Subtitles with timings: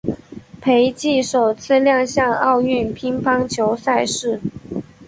[0.59, 4.39] 斐济首次亮相奥运乒乓球赛场。